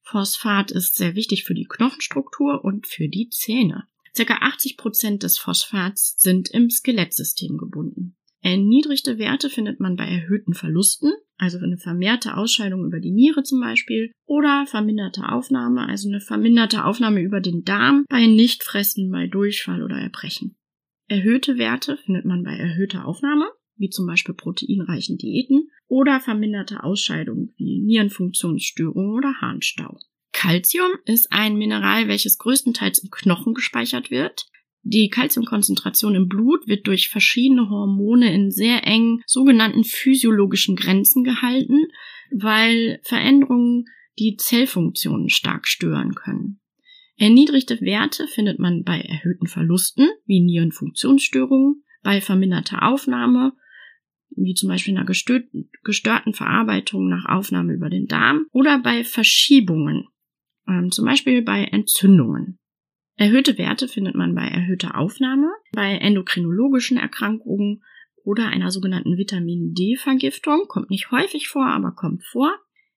Phosphat 0.03 0.71
ist 0.71 0.95
sehr 0.95 1.15
wichtig 1.15 1.43
für 1.43 1.55
die 1.55 1.65
Knochenstruktur 1.65 2.63
und 2.63 2.87
für 2.87 3.07
die 3.07 3.29
Zähne. 3.29 3.87
Circa 4.15 4.37
80 4.41 4.77
Prozent 4.77 5.23
des 5.23 5.37
Phosphats 5.37 6.15
sind 6.19 6.49
im 6.51 6.69
Skelettsystem 6.69 7.57
gebunden. 7.57 8.15
Erniedrigte 8.45 9.17
Werte 9.17 9.49
findet 9.49 9.79
man 9.79 9.95
bei 9.95 10.05
erhöhten 10.05 10.53
Verlusten, 10.53 11.11
also 11.35 11.57
eine 11.57 11.79
vermehrte 11.79 12.37
Ausscheidung 12.37 12.85
über 12.85 12.99
die 12.99 13.09
Niere 13.09 13.41
zum 13.41 13.59
Beispiel, 13.59 14.11
oder 14.27 14.67
verminderte 14.67 15.27
Aufnahme, 15.29 15.87
also 15.89 16.09
eine 16.09 16.21
verminderte 16.21 16.85
Aufnahme 16.85 17.21
über 17.21 17.41
den 17.41 17.63
Darm 17.63 18.05
bei 18.07 18.27
Nichtfressen, 18.27 19.09
bei 19.09 19.25
Durchfall 19.25 19.81
oder 19.81 19.95
Erbrechen. 19.95 20.55
Erhöhte 21.07 21.57
Werte 21.57 21.97
findet 21.97 22.25
man 22.25 22.43
bei 22.43 22.55
erhöhter 22.55 23.07
Aufnahme, 23.07 23.49
wie 23.77 23.89
zum 23.89 24.05
Beispiel 24.05 24.35
proteinreichen 24.35 25.17
Diäten, 25.17 25.71
oder 25.87 26.19
verminderte 26.19 26.83
Ausscheidung 26.83 27.51
wie 27.57 27.79
Nierenfunktionsstörungen 27.79 29.09
oder 29.09 29.41
Harnstau. 29.41 29.97
Calcium 30.33 30.91
ist 31.05 31.31
ein 31.31 31.55
Mineral, 31.55 32.07
welches 32.07 32.37
größtenteils 32.37 32.99
im 32.99 33.09
Knochen 33.09 33.55
gespeichert 33.55 34.11
wird. 34.11 34.45
Die 34.87 35.09
Kalziumkonzentration 35.09 36.13
im 36.13 36.27
Blut 36.27 36.67
wird 36.67 36.85
durch 36.85 37.09
verschiedene 37.09 37.71
Hormone 37.71 38.31
in 38.31 38.51
sehr 38.51 38.85
engen 38.85 39.23
sogenannten 39.25 39.83
physiologischen 39.83 40.75
Grenzen 40.75 41.23
gehalten, 41.23 41.87
weil 42.29 42.99
Veränderungen 43.01 43.85
die 44.19 44.35
Zellfunktionen 44.37 45.29
stark 45.29 45.67
stören 45.67 46.13
können. 46.13 46.59
Erniedrigte 47.17 47.81
Werte 47.81 48.27
findet 48.27 48.59
man 48.59 48.83
bei 48.83 48.99
erhöhten 48.99 49.47
Verlusten, 49.47 50.07
wie 50.27 50.41
Nierenfunktionsstörungen, 50.41 51.83
bei 52.03 52.21
verminderter 52.21 52.83
Aufnahme, 52.83 53.53
wie 54.35 54.53
zum 54.53 54.69
Beispiel 54.69 54.95
einer 54.95 55.05
gestörten 55.05 56.33
Verarbeitung 56.33 57.09
nach 57.09 57.25
Aufnahme 57.25 57.73
über 57.73 57.89
den 57.89 58.05
Darm 58.05 58.45
oder 58.51 58.77
bei 58.77 59.03
Verschiebungen, 59.03 60.09
ähm, 60.67 60.91
zum 60.91 61.05
Beispiel 61.05 61.41
bei 61.41 61.63
Entzündungen. 61.63 62.59
Erhöhte 63.17 63.57
Werte 63.57 63.87
findet 63.87 64.15
man 64.15 64.35
bei 64.35 64.45
erhöhter 64.45 64.97
Aufnahme, 64.97 65.49
bei 65.71 65.97
endokrinologischen 65.97 66.97
Erkrankungen 66.97 67.83
oder 68.23 68.47
einer 68.47 68.71
sogenannten 68.71 69.17
Vitamin 69.17 69.73
D-Vergiftung. 69.73 70.65
Kommt 70.67 70.89
nicht 70.89 71.11
häufig 71.11 71.47
vor, 71.47 71.67
aber 71.67 71.91
kommt 71.91 72.23
vor. 72.25 72.53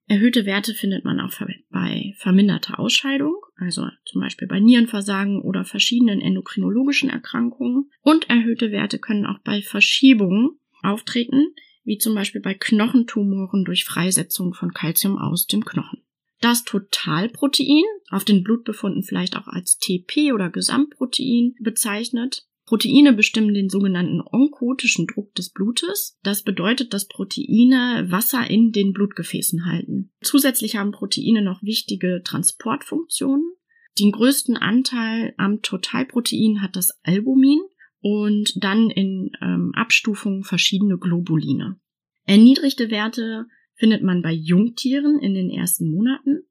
Erhöhte 0.08 0.46
Werte 0.46 0.74
findet 0.74 1.04
man 1.04 1.20
auch 1.20 1.32
bei 1.70 2.14
verminderter 2.16 2.80
Ausscheidung, 2.80 3.34
also 3.56 3.86
zum 4.06 4.22
Beispiel 4.22 4.48
bei 4.48 4.58
Nierenversagen 4.58 5.42
oder 5.42 5.64
verschiedenen 5.64 6.20
endokrinologischen 6.22 7.10
Erkrankungen. 7.10 7.90
Und 8.00 8.30
erhöhte 8.30 8.72
Werte 8.72 8.98
können 8.98 9.26
auch 9.26 9.38
bei 9.44 9.60
Verschiebungen 9.60 10.58
auftreten, 10.82 11.54
wie 11.84 11.98
zum 11.98 12.14
Beispiel 12.14 12.40
bei 12.40 12.54
Knochentumoren 12.54 13.64
durch 13.64 13.84
Freisetzung 13.84 14.54
von 14.54 14.72
Calcium 14.72 15.18
aus 15.18 15.46
dem 15.46 15.64
Knochen. 15.64 16.02
Das 16.40 16.64
Totalprotein, 16.64 17.82
auf 18.10 18.24
den 18.24 18.44
Blutbefunden 18.44 19.02
vielleicht 19.02 19.36
auch 19.36 19.48
als 19.48 19.78
TP 19.78 20.32
oder 20.32 20.50
Gesamtprotein 20.50 21.54
bezeichnet. 21.60 22.46
Proteine 22.64 23.14
bestimmen 23.14 23.54
den 23.54 23.70
sogenannten 23.70 24.20
onkotischen 24.20 25.06
Druck 25.06 25.34
des 25.34 25.50
Blutes. 25.50 26.18
Das 26.22 26.42
bedeutet, 26.42 26.92
dass 26.92 27.08
Proteine 27.08 28.06
Wasser 28.10 28.48
in 28.48 28.72
den 28.72 28.92
Blutgefäßen 28.92 29.64
halten. 29.64 30.12
Zusätzlich 30.20 30.76
haben 30.76 30.92
Proteine 30.92 31.40
noch 31.42 31.62
wichtige 31.62 32.20
Transportfunktionen. 32.22 33.52
Den 33.98 34.12
größten 34.12 34.56
Anteil 34.56 35.32
am 35.38 35.62
Totalprotein 35.62 36.60
hat 36.60 36.76
das 36.76 37.00
Albumin 37.02 37.60
und 38.00 38.52
dann 38.62 38.90
in 38.90 39.32
ähm, 39.40 39.72
Abstufungen 39.74 40.44
verschiedene 40.44 40.98
Globuline. 40.98 41.80
Erniedrigte 42.24 42.90
Werte 42.90 43.46
findet 43.78 44.02
man 44.02 44.22
bei 44.22 44.32
Jungtieren 44.32 45.18
in 45.20 45.34
den 45.34 45.50
ersten 45.50 45.90
Monaten, 45.90 46.42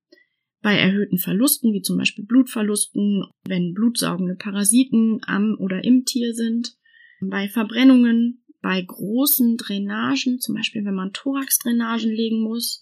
bei 0.61 0.75
erhöhten 0.75 1.17
Verlusten, 1.17 1.73
wie 1.73 1.81
zum 1.81 1.97
Beispiel 1.97 2.25
Blutverlusten, 2.25 3.25
wenn 3.45 3.73
blutsaugende 3.73 4.35
Parasiten 4.35 5.19
am 5.25 5.55
oder 5.59 5.83
im 5.83 6.05
Tier 6.05 6.33
sind, 6.33 6.75
bei 7.21 7.47
Verbrennungen, 7.47 8.43
bei 8.61 8.81
großen 8.81 9.57
Drainagen, 9.57 10.39
zum 10.39 10.55
Beispiel 10.55 10.83
wenn 10.83 10.95
man 10.95 11.13
Thoraxdrainagen 11.13 12.11
legen 12.11 12.41
muss, 12.41 12.81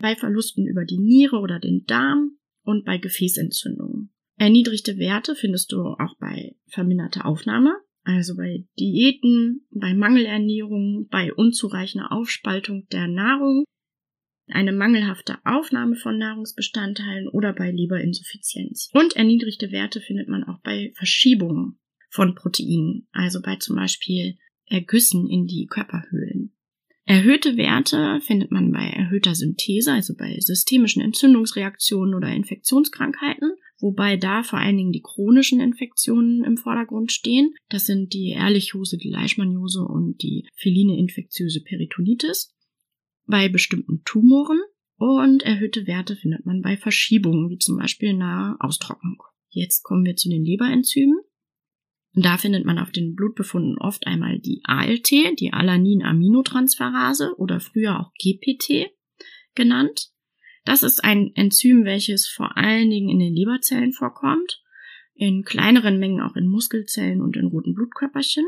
bei 0.00 0.16
Verlusten 0.16 0.66
über 0.66 0.84
die 0.84 0.98
Niere 0.98 1.38
oder 1.38 1.58
den 1.58 1.84
Darm 1.84 2.38
und 2.62 2.84
bei 2.84 2.98
Gefäßentzündungen. 2.98 4.12
Erniedrigte 4.36 4.96
Werte 4.96 5.34
findest 5.34 5.72
du 5.72 5.82
auch 5.82 6.16
bei 6.18 6.56
verminderter 6.66 7.26
Aufnahme, 7.26 7.74
also 8.04 8.34
bei 8.36 8.64
Diäten, 8.78 9.66
bei 9.70 9.92
Mangelernährung, 9.92 11.08
bei 11.10 11.34
unzureichender 11.34 12.10
Aufspaltung 12.10 12.86
der 12.90 13.06
Nahrung 13.06 13.64
eine 14.52 14.72
mangelhafte 14.72 15.38
Aufnahme 15.44 15.96
von 15.96 16.18
Nahrungsbestandteilen 16.18 17.28
oder 17.28 17.52
bei 17.52 17.70
Leberinsuffizienz. 17.70 18.90
Und 18.92 19.16
erniedrigte 19.16 19.72
Werte 19.72 20.00
findet 20.00 20.28
man 20.28 20.44
auch 20.44 20.60
bei 20.62 20.92
Verschiebungen 20.96 21.78
von 22.10 22.34
Proteinen, 22.34 23.08
also 23.12 23.40
bei 23.40 23.56
zum 23.56 23.76
Beispiel 23.76 24.36
Ergüssen 24.66 25.28
in 25.28 25.46
die 25.46 25.66
Körperhöhlen. 25.66 26.52
Erhöhte 27.10 27.56
Werte 27.56 28.20
findet 28.20 28.52
man 28.52 28.70
bei 28.70 28.84
erhöhter 28.84 29.34
Synthese, 29.34 29.92
also 29.92 30.14
bei 30.16 30.36
systemischen 30.38 31.02
Entzündungsreaktionen 31.02 32.14
oder 32.14 32.28
Infektionskrankheiten, 32.28 33.52
wobei 33.80 34.16
da 34.16 34.44
vor 34.44 34.60
allen 34.60 34.76
Dingen 34.76 34.92
die 34.92 35.02
chronischen 35.02 35.60
Infektionen 35.60 36.44
im 36.44 36.56
Vordergrund 36.56 37.10
stehen. 37.10 37.54
Das 37.68 37.86
sind 37.86 38.12
die 38.12 38.30
Ehrlichose, 38.30 38.96
die 38.96 39.10
Leishmaniose 39.10 39.82
und 39.82 40.22
die 40.22 40.46
feline 40.54 40.96
infektiöse 40.98 41.62
Peritonitis 41.62 42.54
bei 43.26 43.48
bestimmten 43.48 44.02
Tumoren 44.04 44.60
und 44.96 45.42
erhöhte 45.42 45.86
Werte 45.86 46.16
findet 46.16 46.44
man 46.44 46.62
bei 46.62 46.76
Verschiebungen, 46.76 47.48
wie 47.48 47.58
zum 47.58 47.78
Beispiel 47.78 48.12
nahe 48.14 48.56
Austrocknung. 48.60 49.22
Jetzt 49.48 49.82
kommen 49.82 50.04
wir 50.04 50.16
zu 50.16 50.28
den 50.28 50.44
Leberenzymen. 50.44 51.20
Da 52.14 52.38
findet 52.38 52.64
man 52.64 52.78
auf 52.78 52.90
den 52.90 53.14
Blutbefunden 53.14 53.78
oft 53.78 54.06
einmal 54.06 54.38
die 54.40 54.62
ALT, 54.64 55.10
die 55.38 55.52
Alanin-Aminotransferase 55.52 57.34
oder 57.38 57.60
früher 57.60 58.00
auch 58.00 58.12
GPT 58.14 58.90
genannt. 59.54 60.10
Das 60.64 60.82
ist 60.82 61.02
ein 61.04 61.30
Enzym, 61.34 61.84
welches 61.84 62.26
vor 62.26 62.56
allen 62.56 62.90
Dingen 62.90 63.08
in 63.08 63.18
den 63.20 63.34
Leberzellen 63.34 63.92
vorkommt, 63.92 64.62
in 65.14 65.44
kleineren 65.44 65.98
Mengen 65.98 66.20
auch 66.20 66.36
in 66.36 66.46
Muskelzellen 66.46 67.20
und 67.20 67.36
in 67.36 67.46
roten 67.46 67.74
Blutkörperchen. 67.74 68.44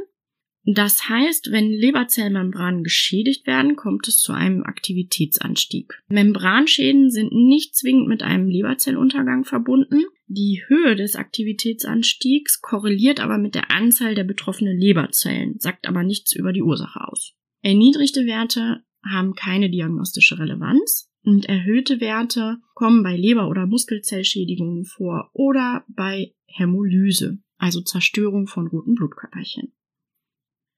Das 0.65 1.09
heißt, 1.09 1.51
wenn 1.51 1.71
Leberzellmembranen 1.73 2.85
geschädigt 2.85 3.47
werden, 3.49 3.75
kommt 3.75 4.07
es 4.07 4.19
zu 4.19 4.33
einem 4.33 4.63
Aktivitätsanstieg. 4.63 6.01
Membranschäden 6.09 7.11
sind 7.11 7.33
nicht 7.33 7.75
zwingend 7.75 8.07
mit 8.07 8.23
einem 8.23 8.49
Leberzelluntergang 8.49 9.45
verbunden. 9.45 10.05
Die 10.29 10.63
Höhe 10.69 10.95
des 10.95 11.17
Aktivitätsanstiegs 11.17 12.61
korreliert 12.61 13.19
aber 13.19 13.39
mit 13.39 13.57
der 13.57 13.73
Anzahl 13.73 14.15
der 14.15 14.25
betroffenen 14.25 14.79
Leberzellen, 14.79 15.59
sagt 15.59 15.89
aber 15.89 16.05
nichts 16.05 16.33
über 16.33 16.53
die 16.53 16.63
Ursache 16.63 17.09
aus. 17.09 17.35
Erniedrigte 17.63 18.25
Werte 18.27 18.85
haben 19.05 19.35
keine 19.35 19.69
diagnostische 19.69 20.39
Relevanz 20.39 21.11
und 21.25 21.47
erhöhte 21.47 22.01
Werte 22.01 22.59
kommen 22.75 23.03
bei 23.03 23.17
Leber- 23.17 23.49
oder 23.49 23.67
Muskelzellschädigungen 23.67 24.85
vor 24.85 25.31
oder 25.33 25.85
bei 25.89 26.35
Hämolyse, 26.47 27.39
also 27.59 27.81
Zerstörung 27.81 28.47
von 28.47 28.69
roten 28.69 28.95
Blutkörperchen. 28.95 29.73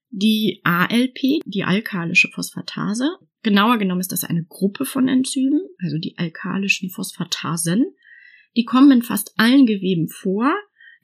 Die 0.09 0.61
ALP, 0.63 1.41
die 1.45 1.63
alkalische 1.63 2.29
Phosphatase, 2.29 3.09
genauer 3.43 3.77
genommen 3.77 4.01
ist 4.01 4.11
das 4.11 4.23
eine 4.23 4.45
Gruppe 4.45 4.85
von 4.85 5.07
Enzymen, 5.07 5.61
also 5.79 5.97
die 5.97 6.17
alkalischen 6.17 6.89
Phosphatasen, 6.89 7.85
die 8.55 8.65
kommen 8.65 8.91
in 8.91 9.01
fast 9.01 9.33
allen 9.37 9.65
Geweben 9.65 10.07
vor, 10.07 10.53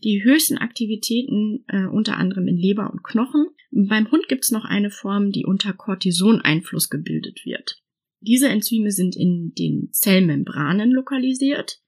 die 0.04 0.24
höchsten 0.24 0.58
Aktivitäten 0.58 1.64
äh, 1.68 1.86
unter 1.86 2.18
anderem 2.18 2.48
in 2.48 2.58
Leber 2.58 2.90
und 2.92 3.04
Knochen. 3.04 3.48
Beim 3.72 4.10
Hund 4.10 4.28
gibt 4.28 4.46
es 4.46 4.52
noch 4.52 4.66
eine 4.66 4.90
Form, 4.90 5.32
die 5.32 5.46
unter 5.46 5.74
Cortisoneinfluss 5.74 6.90
gebildet 6.90 7.46
wird. 7.46 7.82
Diese 8.20 8.50
Enzyme 8.50 8.92
sind 8.92 9.16
in 9.16 9.54
den 9.58 9.90
Zellmembranen 9.92 10.92
lokalisiert. 10.92 11.82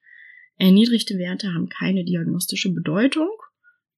Erniedrigte 0.57 1.17
Werte 1.17 1.53
haben 1.53 1.69
keine 1.69 2.03
diagnostische 2.03 2.71
Bedeutung 2.73 3.29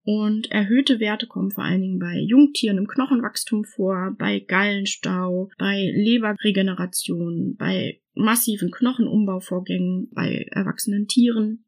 und 0.05 0.49
erhöhte 0.51 0.99
Werte 0.99 1.25
kommen 1.25 1.49
vor 1.51 1.63
allen 1.63 1.81
Dingen 1.81 1.97
bei 1.97 2.19
Jungtieren 2.19 2.77
im 2.77 2.85
Knochenwachstum 2.87 3.65
vor, 3.65 4.15
bei 4.17 4.39
Gallenstau, 4.39 5.49
bei 5.57 5.91
Leberregeneration, 5.95 7.55
bei 7.57 7.99
massiven 8.13 8.69
Knochenumbauvorgängen 8.69 10.11
bei 10.13 10.45
erwachsenen 10.51 11.07
Tieren. 11.07 11.65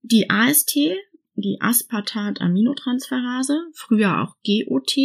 Die 0.00 0.30
AST, 0.30 0.78
die 1.34 1.58
Aspartat-Aminotransferase, 1.60 3.66
früher 3.74 4.22
auch 4.22 4.36
GOT, 4.46 4.96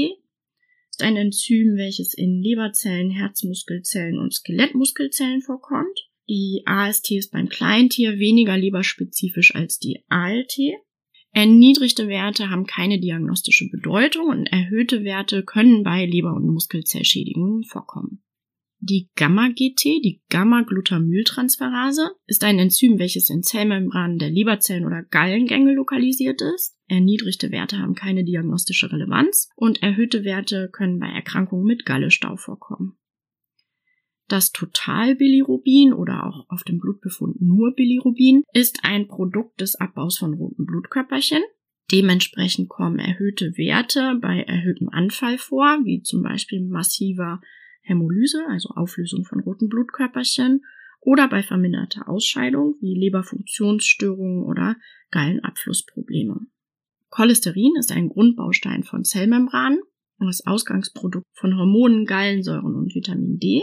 ist 0.90 1.04
ein 1.04 1.18
Enzym, 1.18 1.76
welches 1.76 2.14
in 2.14 2.42
Leberzellen, 2.42 3.12
Herzmuskelzellen 3.12 4.18
und 4.18 4.34
Skelettmuskelzellen 4.34 5.42
vorkommt. 5.42 6.08
Die 6.30 6.64
AST 6.66 7.12
ist 7.12 7.34
beim 7.34 7.50
Kleintier 7.50 8.20
weniger 8.20 8.58
leberspezifisch 8.58 9.54
als 9.54 9.80
die 9.80 10.06
ALT. 10.08 10.58
Erniedrigte 11.34 12.08
Werte 12.08 12.50
haben 12.50 12.66
keine 12.66 13.00
diagnostische 13.00 13.70
Bedeutung 13.70 14.28
und 14.28 14.48
erhöhte 14.48 15.04
Werte 15.04 15.44
können 15.44 15.84
bei 15.84 16.06
Leber- 16.06 16.36
und 16.36 16.48
Muskelzellschädigungen 16.48 17.64
vorkommen. 17.64 18.22
Die 18.84 19.10
Gamma-GT, 19.16 20.02
die 20.04 20.24
Gamma-Glutamyltransferase, 20.30 22.16
ist 22.26 22.44
ein 22.44 22.58
Enzym, 22.58 22.98
welches 22.98 23.30
in 23.30 23.44
Zellmembranen 23.44 24.18
der 24.18 24.32
Leberzellen 24.32 24.86
oder 24.86 25.04
Gallengänge 25.04 25.76
lokalisiert 25.76 26.42
ist. 26.42 26.76
Erniedrigte 26.88 27.52
Werte 27.52 27.78
haben 27.78 27.94
keine 27.94 28.24
diagnostische 28.24 28.92
Relevanz 28.92 29.50
und 29.56 29.84
erhöhte 29.84 30.24
Werte 30.24 30.68
können 30.72 30.98
bei 30.98 31.10
Erkrankungen 31.10 31.64
mit 31.64 31.86
Gallestau 31.86 32.38
vorkommen. 32.38 32.98
Das 34.32 34.54
Totalbilirubin 34.54 35.92
oder 35.92 36.26
auch 36.26 36.46
auf 36.48 36.64
dem 36.64 36.80
Blutbefund 36.80 37.42
nur 37.42 37.76
Bilirubin 37.76 38.44
ist 38.54 38.80
ein 38.84 39.10
Produkt 39.10 39.60
des 39.60 39.76
Abbaus 39.76 40.20
von 40.20 40.36
roten 40.36 40.66
Blutkörperchen. 40.66 41.44
Dementsprechend 41.92 42.70
kommen 42.70 42.98
erhöhte 42.98 43.58
Werte 43.58 44.18
bei 44.22 44.44
erhöhtem 44.44 44.88
Anfall 44.88 45.38
vor, 45.38 45.82
wie 45.84 46.02
zum 46.02 46.24
Beispiel 46.24 46.66
massiver 46.66 47.42
Hämolyse, 47.82 48.46
also 48.48 48.70
Auflösung 48.70 49.26
von 49.26 49.42
roten 49.42 49.68
Blutkörperchen, 49.68 50.64
oder 51.02 51.28
bei 51.28 51.44
verminderter 51.44 52.08
Ausscheidung 52.08 52.76
wie 52.80 52.98
Leberfunktionsstörungen 52.98 54.46
oder 54.46 54.78
Gallenabflussprobleme. 55.10 56.40
Cholesterin 57.10 57.74
ist 57.78 57.92
ein 57.92 58.08
Grundbaustein 58.08 58.84
von 58.84 59.04
Zellmembranen 59.04 59.82
und 60.20 60.28
das 60.28 60.48
Ausgangsprodukt 60.48 61.28
von 61.34 61.58
Hormonen, 61.58 62.06
Gallensäuren 62.06 62.76
und 62.76 62.96
Vitamin 62.96 63.38
D. 63.38 63.62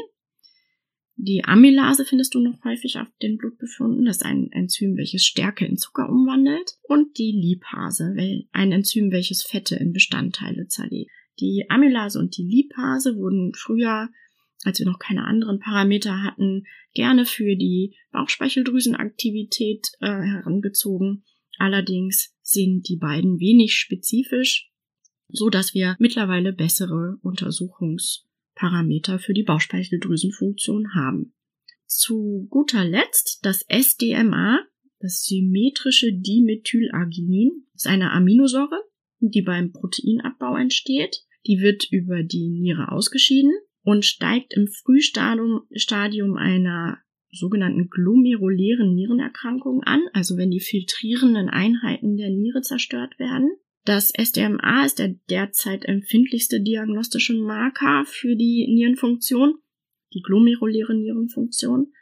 Die 1.20 1.44
Amylase 1.44 2.04
findest 2.04 2.34
du 2.34 2.40
noch 2.40 2.62
häufig 2.62 2.96
auf 2.96 3.08
den 3.20 3.38
Blutbefunden. 3.38 4.04
Das 4.04 4.18
ist 4.18 4.24
ein 4.24 4.52
Enzym, 4.52 4.96
welches 4.96 5.24
Stärke 5.24 5.66
in 5.66 5.76
Zucker 5.76 6.08
umwandelt. 6.08 6.78
Und 6.82 7.18
die 7.18 7.32
Lipase, 7.32 8.14
ein 8.52 8.70
Enzym, 8.70 9.10
welches 9.10 9.42
Fette 9.42 9.74
in 9.74 9.92
Bestandteile 9.92 10.68
zerlegt. 10.68 11.10
Die 11.40 11.66
Amylase 11.68 12.20
und 12.20 12.36
die 12.36 12.44
Lipase 12.44 13.16
wurden 13.16 13.52
früher, 13.52 14.10
als 14.62 14.78
wir 14.78 14.86
noch 14.86 15.00
keine 15.00 15.24
anderen 15.24 15.58
Parameter 15.58 16.22
hatten, 16.22 16.62
gerne 16.94 17.26
für 17.26 17.56
die 17.56 17.96
Bauchspeicheldrüsenaktivität 18.12 19.88
äh, 19.98 20.06
herangezogen. 20.06 21.24
Allerdings 21.58 22.32
sind 22.42 22.88
die 22.88 22.96
beiden 22.96 23.40
wenig 23.40 23.74
spezifisch, 23.74 24.70
so 25.28 25.50
dass 25.50 25.74
wir 25.74 25.96
mittlerweile 25.98 26.52
bessere 26.52 27.18
Untersuchungsparameter 28.58 29.18
für 29.18 29.32
die 29.32 29.42
Bauchspeicheldrüsenfunktion 29.42 30.94
haben. 30.94 31.32
Zu 31.86 32.46
guter 32.50 32.84
Letzt 32.84 33.40
das 33.42 33.64
SDMA, 33.68 34.60
das 35.00 35.24
symmetrische 35.24 36.12
Dimethylarginin, 36.12 37.66
ist 37.74 37.86
eine 37.86 38.12
Aminosäure, 38.12 38.82
die 39.20 39.42
beim 39.42 39.72
Proteinabbau 39.72 40.56
entsteht. 40.56 41.24
Die 41.46 41.60
wird 41.60 41.86
über 41.90 42.22
die 42.22 42.48
Niere 42.48 42.92
ausgeschieden 42.92 43.52
und 43.82 44.04
steigt 44.04 44.54
im 44.54 44.68
Frühstadium 44.68 45.62
Stadium 45.72 46.36
einer 46.36 46.98
sogenannten 47.30 47.88
glomerulären 47.88 48.94
Nierenerkrankung 48.94 49.82
an, 49.82 50.00
also 50.12 50.36
wenn 50.36 50.50
die 50.50 50.60
filtrierenden 50.60 51.48
Einheiten 51.48 52.16
der 52.16 52.30
Niere 52.30 52.62
zerstört 52.62 53.18
werden. 53.18 53.50
Das 53.88 54.10
SDMA 54.10 54.84
ist 54.84 54.98
der 54.98 55.14
derzeit 55.30 55.86
empfindlichste 55.86 56.60
diagnostische 56.60 57.32
Marker 57.32 58.04
für 58.04 58.36
die 58.36 58.66
Nierenfunktion, 58.70 59.54
die 60.12 60.20
glomeruläre 60.20 60.94
Nierenfunktion 60.94 61.94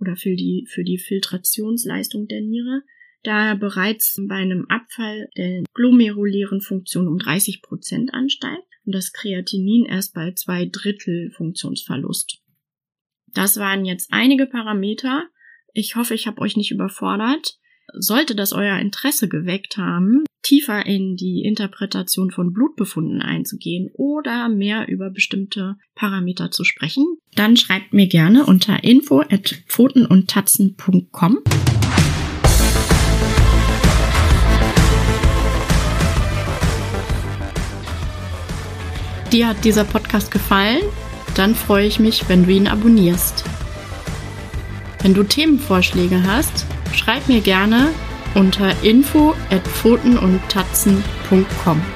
oder 0.00 0.16
für 0.16 0.36
die, 0.36 0.66
für 0.70 0.84
die 0.84 0.96
Filtrationsleistung 0.96 2.28
der 2.28 2.40
Niere, 2.40 2.80
da 3.24 3.48
er 3.48 3.56
bereits 3.56 4.18
bei 4.26 4.36
einem 4.36 4.64
Abfall 4.70 5.28
der 5.36 5.64
glomerulären 5.74 6.62
Funktion 6.62 7.08
um 7.08 7.18
30 7.18 7.60
Prozent 7.60 8.14
ansteigt 8.14 8.64
und 8.86 8.94
das 8.94 9.12
Kreatinin 9.12 9.84
erst 9.84 10.14
bei 10.14 10.32
zwei 10.32 10.64
Drittel 10.64 11.30
Funktionsverlust. 11.36 12.38
Das 13.34 13.58
waren 13.58 13.84
jetzt 13.84 14.08
einige 14.14 14.46
Parameter. 14.46 15.28
Ich 15.74 15.94
hoffe, 15.94 16.14
ich 16.14 16.26
habe 16.26 16.40
euch 16.40 16.56
nicht 16.56 16.70
überfordert. 16.70 17.58
Sollte 17.92 18.34
das 18.34 18.52
euer 18.52 18.78
Interesse 18.78 19.28
geweckt 19.28 19.76
haben, 19.76 20.24
tiefer 20.42 20.86
in 20.86 21.16
die 21.16 21.42
Interpretation 21.44 22.30
von 22.30 22.52
Blutbefunden 22.52 23.20
einzugehen 23.22 23.90
oder 23.94 24.48
mehr 24.48 24.88
über 24.88 25.10
bestimmte 25.10 25.76
Parameter 25.94 26.50
zu 26.50 26.64
sprechen, 26.64 27.04
dann 27.34 27.56
schreibt 27.56 27.92
mir 27.92 28.06
gerne 28.06 28.46
unter 28.46 28.82
info 28.84 29.20
at 29.20 29.62
pfotenundtatzen.com. 29.68 31.38
dir 39.34 39.48
hat 39.48 39.64
dieser 39.64 39.82
Podcast 39.82 40.30
gefallen, 40.30 40.80
dann 41.34 41.56
freue 41.56 41.86
ich 41.86 41.98
mich, 41.98 42.28
wenn 42.28 42.44
du 42.44 42.52
ihn 42.52 42.68
abonnierst. 42.68 43.44
Wenn 45.02 45.12
du 45.12 45.24
Themenvorschläge 45.24 46.22
hast, 46.22 46.66
schreib 46.94 47.28
mir 47.28 47.40
gerne 47.40 47.94
unter 48.34 48.74
info 48.82 49.34
at 49.50 49.62
pfotenundtatzen.com. 49.64 51.93